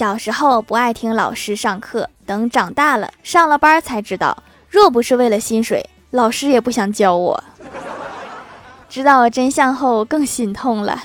[0.00, 7.44] 小时候不爱听老师上课等长大了上了班才知道若不是为了薪水老师也不想教我。
[8.88, 11.04] 知道真相后更心痛了。